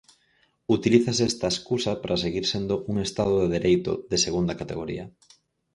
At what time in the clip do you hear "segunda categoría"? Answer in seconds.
4.25-5.05